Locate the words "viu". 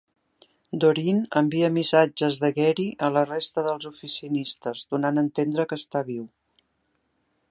6.11-6.27